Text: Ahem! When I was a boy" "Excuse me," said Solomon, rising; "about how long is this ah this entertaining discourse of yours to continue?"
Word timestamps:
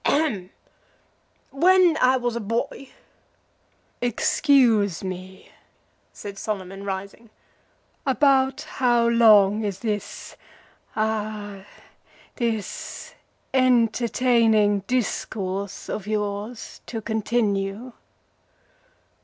Ahem! 0.03 0.49
When 1.51 1.95
I 2.01 2.17
was 2.17 2.35
a 2.35 2.39
boy" 2.39 2.89
"Excuse 4.01 5.03
me," 5.03 5.51
said 6.11 6.39
Solomon, 6.39 6.83
rising; 6.85 7.29
"about 8.03 8.61
how 8.61 9.07
long 9.07 9.63
is 9.63 9.77
this 9.81 10.35
ah 10.95 11.67
this 12.37 13.13
entertaining 13.53 14.79
discourse 14.87 15.87
of 15.87 16.07
yours 16.07 16.81
to 16.87 16.99
continue?" 16.99 17.91